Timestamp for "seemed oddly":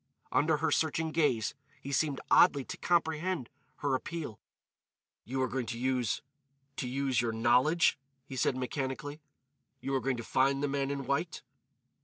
1.91-2.65